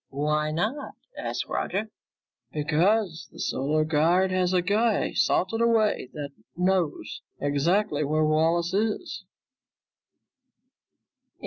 "Why 0.09 0.49
not?" 0.49 0.95
asked 1.15 1.45
Roger. 1.47 1.91
"Because 2.51 3.29
the 3.31 3.39
Solar 3.39 3.85
Guard 3.85 4.31
has 4.31 4.51
a 4.51 4.63
guy 4.63 5.13
salted 5.13 5.61
away 5.61 6.09
that 6.13 6.31
knows 6.57 7.21
exactly 7.39 8.03
where 8.03 8.25
Wallace 8.25 8.73
is." 8.73 9.25